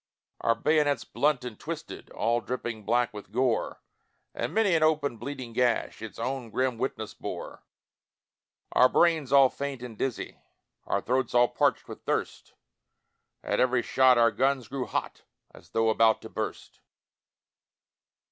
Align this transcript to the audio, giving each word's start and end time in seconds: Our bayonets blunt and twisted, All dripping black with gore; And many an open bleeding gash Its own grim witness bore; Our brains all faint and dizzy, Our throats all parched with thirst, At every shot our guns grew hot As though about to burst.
Our 0.39 0.55
bayonets 0.55 1.03
blunt 1.05 1.45
and 1.45 1.59
twisted, 1.59 2.09
All 2.09 2.41
dripping 2.41 2.85
black 2.85 3.13
with 3.13 3.31
gore; 3.31 3.83
And 4.33 4.51
many 4.51 4.73
an 4.73 4.81
open 4.81 5.17
bleeding 5.17 5.53
gash 5.53 6.01
Its 6.01 6.17
own 6.17 6.49
grim 6.49 6.79
witness 6.79 7.13
bore; 7.13 7.63
Our 8.71 8.89
brains 8.89 9.31
all 9.31 9.51
faint 9.51 9.83
and 9.83 9.95
dizzy, 9.95 10.41
Our 10.87 11.01
throats 11.01 11.35
all 11.35 11.49
parched 11.49 11.87
with 11.87 12.03
thirst, 12.03 12.55
At 13.43 13.59
every 13.59 13.83
shot 13.83 14.17
our 14.17 14.31
guns 14.31 14.67
grew 14.69 14.87
hot 14.87 15.21
As 15.53 15.69
though 15.69 15.91
about 15.91 16.23
to 16.23 16.29
burst. 16.29 16.79